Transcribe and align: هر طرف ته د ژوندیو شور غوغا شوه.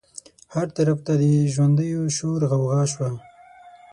هر 0.53 0.67
طرف 0.77 0.97
ته 1.05 1.13
د 1.21 1.23
ژوندیو 1.53 2.01
شور 2.17 2.39
غوغا 2.51 2.81
شوه. 2.91 3.09